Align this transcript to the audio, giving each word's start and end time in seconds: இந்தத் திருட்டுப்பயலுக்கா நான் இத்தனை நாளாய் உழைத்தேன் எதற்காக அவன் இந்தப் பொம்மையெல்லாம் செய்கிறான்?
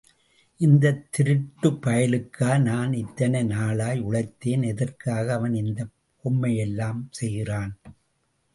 இந்தத் 0.59 1.03
திருட்டுப்பயலுக்கா 1.15 2.61
நான் 2.61 2.93
இத்தனை 2.93 3.43
நாளாய் 3.43 4.01
உழைத்தேன் 4.01 4.65
எதற்காக 4.65 5.33
அவன் 5.33 5.53
இந்தப் 5.53 5.93
பொம்மையெல்லாம் 6.23 7.01
செய்கிறான்? 7.11 7.71